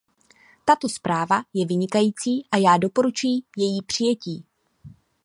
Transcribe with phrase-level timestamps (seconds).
[0.65, 4.45] Tato zpráva je vynikající a já doporučuji její přijetí.